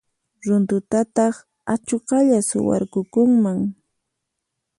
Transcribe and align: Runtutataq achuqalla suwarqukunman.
Runtutataq 0.45 1.35
achuqalla 1.73 2.39
suwarqukunman. 2.49 3.59